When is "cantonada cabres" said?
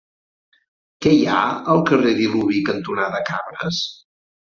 2.71-3.83